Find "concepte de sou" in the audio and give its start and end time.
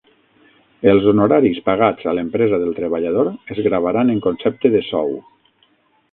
4.27-5.13